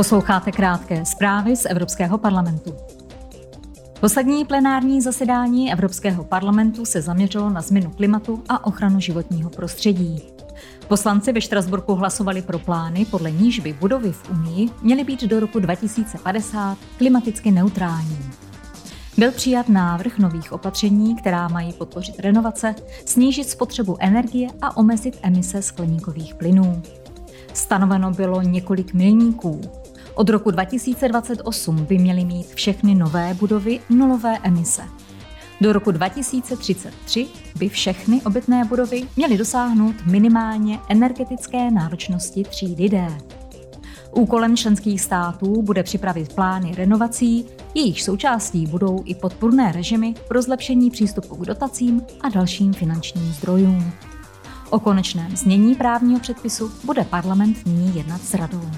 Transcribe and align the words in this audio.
Posloucháte 0.00 0.52
krátké 0.52 1.04
zprávy 1.04 1.56
z 1.56 1.64
Evropského 1.64 2.18
parlamentu. 2.18 2.76
Poslední 4.00 4.44
plenární 4.44 5.00
zasedání 5.00 5.72
Evropského 5.72 6.24
parlamentu 6.24 6.84
se 6.84 7.02
zaměřilo 7.02 7.50
na 7.50 7.60
změnu 7.62 7.90
klimatu 7.90 8.42
a 8.48 8.66
ochranu 8.66 9.00
životního 9.00 9.50
prostředí. 9.50 10.22
Poslanci 10.88 11.32
ve 11.32 11.40
Štrasburku 11.40 11.94
hlasovali 11.94 12.42
pro 12.42 12.58
plány, 12.58 13.04
podle 13.04 13.30
níž 13.30 13.60
by 13.60 13.72
budovy 13.72 14.12
v 14.12 14.30
Unii 14.30 14.70
měly 14.82 15.04
být 15.04 15.24
do 15.24 15.40
roku 15.40 15.60
2050 15.60 16.78
klimaticky 16.98 17.50
neutrální. 17.50 18.18
Byl 19.18 19.32
přijat 19.32 19.68
návrh 19.68 20.18
nových 20.18 20.52
opatření, 20.52 21.16
která 21.16 21.48
mají 21.48 21.72
podpořit 21.72 22.20
renovace, 22.20 22.74
snížit 23.04 23.48
spotřebu 23.48 23.96
energie 24.00 24.48
a 24.62 24.76
omezit 24.76 25.18
emise 25.22 25.62
skleníkových 25.62 26.34
plynů. 26.34 26.82
Stanoveno 27.54 28.10
bylo 28.10 28.42
několik 28.42 28.94
milníků. 28.94 29.79
Od 30.20 30.28
roku 30.28 30.50
2028 30.50 31.84
by 31.84 31.98
měly 31.98 32.24
mít 32.24 32.46
všechny 32.54 32.94
nové 32.94 33.34
budovy 33.34 33.80
nulové 33.90 34.38
emise. 34.42 34.82
Do 35.60 35.72
roku 35.72 35.90
2033 35.90 37.26
by 37.58 37.68
všechny 37.68 38.22
obytné 38.22 38.64
budovy 38.64 39.02
měly 39.16 39.38
dosáhnout 39.38 39.94
minimálně 40.06 40.78
energetické 40.88 41.70
náročnosti 41.70 42.44
třídy 42.44 42.88
D. 42.88 43.18
Úkolem 44.16 44.56
členských 44.56 45.00
států 45.00 45.62
bude 45.62 45.82
připravit 45.82 46.34
plány 46.34 46.74
renovací, 46.74 47.46
jejich 47.74 48.02
součástí 48.02 48.66
budou 48.66 49.02
i 49.04 49.14
podpůrné 49.14 49.72
režimy 49.72 50.14
pro 50.28 50.42
zlepšení 50.42 50.90
přístupu 50.90 51.36
k 51.36 51.46
dotacím 51.46 52.02
a 52.20 52.28
dalším 52.28 52.72
finančním 52.72 53.32
zdrojům. 53.32 53.92
O 54.70 54.80
konečném 54.80 55.36
znění 55.36 55.74
právního 55.74 56.20
předpisu 56.20 56.72
bude 56.84 57.04
parlament 57.04 57.66
nyní 57.66 57.96
jednat 57.96 58.22
s 58.22 58.34
radou. 58.34 58.70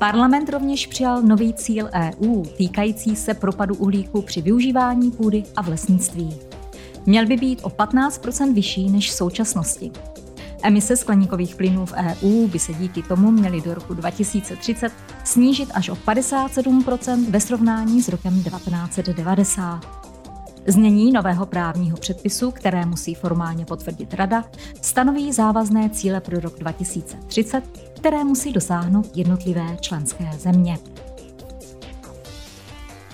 Parlament 0.00 0.48
rovněž 0.48 0.86
přijal 0.86 1.22
nový 1.22 1.54
cíl 1.54 1.90
EU 1.94 2.44
týkající 2.44 3.16
se 3.16 3.34
propadu 3.34 3.74
uhlíku 3.74 4.22
při 4.22 4.42
využívání 4.42 5.10
půdy 5.10 5.44
a 5.56 5.62
v 5.62 5.68
lesnictví. 5.68 6.36
Měl 7.06 7.26
by 7.26 7.36
být 7.36 7.60
o 7.62 7.68
15% 7.68 8.54
vyšší 8.54 8.90
než 8.90 9.10
v 9.10 9.14
současnosti. 9.14 9.90
Emise 10.62 10.96
skleníkových 10.96 11.56
plynů 11.56 11.86
v 11.86 11.92
EU 11.92 12.48
by 12.48 12.58
se 12.58 12.72
díky 12.72 13.02
tomu 13.02 13.30
měly 13.30 13.60
do 13.60 13.74
roku 13.74 13.94
2030 13.94 14.92
snížit 15.24 15.70
až 15.74 15.88
o 15.88 15.94
57% 15.94 17.30
ve 17.30 17.40
srovnání 17.40 18.02
s 18.02 18.08
rokem 18.08 18.42
1990. 18.42 20.09
Znění 20.66 21.12
nového 21.12 21.46
právního 21.46 21.96
předpisu, 21.96 22.50
které 22.50 22.86
musí 22.86 23.14
formálně 23.14 23.64
potvrdit 23.64 24.14
Rada, 24.14 24.44
stanoví 24.82 25.32
závazné 25.32 25.90
cíle 25.90 26.20
pro 26.20 26.40
rok 26.40 26.58
2030, 26.58 27.64
které 27.96 28.24
musí 28.24 28.52
dosáhnout 28.52 29.16
jednotlivé 29.16 29.76
členské 29.80 30.30
země. 30.38 30.78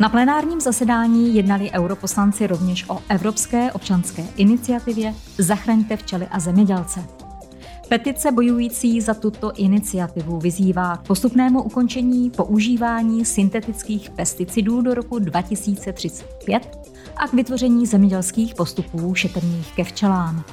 Na 0.00 0.08
plenárním 0.08 0.60
zasedání 0.60 1.34
jednali 1.34 1.70
europoslanci 1.70 2.46
rovněž 2.46 2.84
o 2.88 2.98
Evropské 3.08 3.72
občanské 3.72 4.24
iniciativě 4.36 5.14
Zachraňte 5.38 5.96
včely 5.96 6.26
a 6.30 6.40
zemědělce. 6.40 7.25
Petice 7.88 8.32
bojující 8.32 9.00
za 9.00 9.14
tuto 9.14 9.52
iniciativu 9.56 10.38
vyzývá 10.38 10.96
k 10.96 11.06
postupnému 11.06 11.62
ukončení 11.62 12.30
používání 12.30 13.24
syntetických 13.24 14.10
pesticidů 14.10 14.80
do 14.80 14.94
roku 14.94 15.18
2035 15.18 16.78
a 17.16 17.28
k 17.28 17.32
vytvoření 17.32 17.86
zemědělských 17.86 18.54
postupů 18.54 19.14
šetrných 19.14 19.72
ke 19.76 19.84
včelám. 19.84 20.44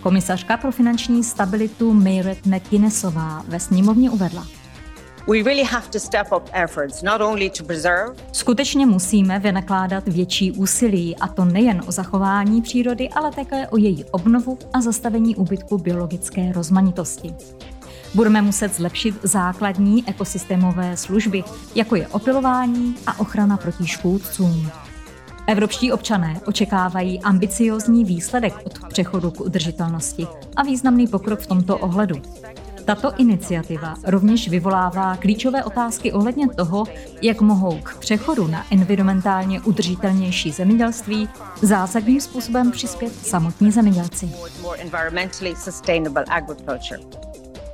Komisařka 0.00 0.56
pro 0.56 0.72
finanční 0.72 1.24
stabilitu 1.24 1.92
Mayret 1.92 2.46
McGuinnessová 2.46 3.44
ve 3.48 3.60
sněmovně 3.60 4.10
uvedla. 4.10 4.59
Skutečně 8.32 8.86
musíme 8.86 9.38
vynakládat 9.38 10.08
větší 10.08 10.52
úsilí, 10.52 11.16
a 11.16 11.28
to 11.28 11.44
nejen 11.44 11.82
o 11.86 11.92
zachování 11.92 12.62
přírody, 12.62 13.08
ale 13.08 13.30
také 13.30 13.68
o 13.68 13.76
její 13.76 14.04
obnovu 14.04 14.58
a 14.72 14.80
zastavení 14.80 15.36
úbytku 15.36 15.78
biologické 15.78 16.52
rozmanitosti. 16.52 17.34
Budeme 18.14 18.42
muset 18.42 18.74
zlepšit 18.74 19.14
základní 19.22 20.04
ekosystémové 20.08 20.96
služby, 20.96 21.44
jako 21.74 21.96
je 21.96 22.08
opilování 22.08 22.94
a 23.06 23.20
ochrana 23.20 23.56
proti 23.56 23.86
škůdcům. 23.86 24.70
Evropští 25.46 25.92
občané 25.92 26.40
očekávají 26.46 27.20
ambiciozní 27.20 28.04
výsledek 28.04 28.54
od 28.64 28.88
přechodu 28.88 29.30
k 29.30 29.40
udržitelnosti 29.40 30.26
a 30.56 30.62
významný 30.62 31.06
pokrok 31.06 31.40
v 31.40 31.46
tomto 31.46 31.78
ohledu. 31.78 32.22
Tato 32.90 33.12
iniciativa 33.18 33.94
rovněž 34.04 34.48
vyvolává 34.48 35.16
klíčové 35.16 35.64
otázky 35.64 36.12
ohledně 36.12 36.48
toho, 36.48 36.84
jak 37.22 37.40
mohou 37.40 37.78
k 37.82 37.96
přechodu 37.98 38.46
na 38.46 38.66
environmentálně 38.72 39.60
udržitelnější 39.60 40.50
zemědělství 40.50 41.28
zásadním 41.62 42.20
způsobem 42.20 42.70
přispět 42.70 43.12
samotní 43.12 43.70
zemědělci. 43.70 44.30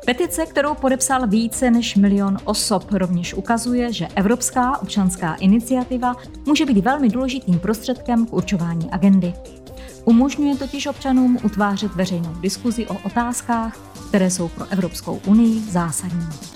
Petice, 0.06 0.46
kterou 0.46 0.74
podepsal 0.74 1.26
více 1.26 1.70
než 1.70 1.96
milion 1.96 2.38
osob, 2.44 2.92
rovněž 2.92 3.34
ukazuje, 3.34 3.92
že 3.92 4.08
Evropská 4.14 4.78
občanská 4.82 5.34
iniciativa 5.34 6.14
může 6.46 6.66
být 6.66 6.78
velmi 6.78 7.08
důležitým 7.08 7.58
prostředkem 7.58 8.26
k 8.26 8.32
určování 8.32 8.90
agendy. 8.90 9.34
Umožňuje 10.08 10.56
totiž 10.56 10.86
občanům 10.86 11.38
utvářet 11.42 11.94
veřejnou 11.94 12.34
diskuzi 12.40 12.86
o 12.86 12.98
otázkách, 13.04 13.78
které 14.08 14.30
jsou 14.30 14.48
pro 14.48 14.66
Evropskou 14.70 15.20
unii 15.26 15.60
zásadní. 15.60 16.55